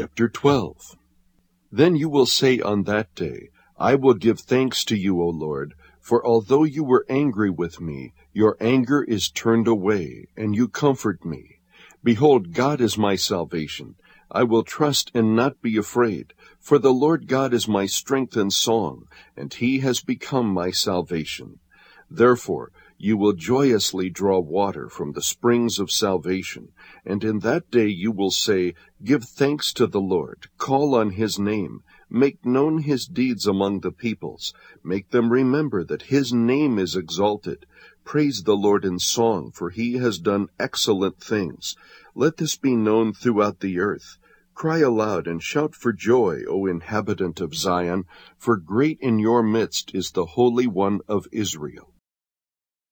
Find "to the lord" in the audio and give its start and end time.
29.74-30.48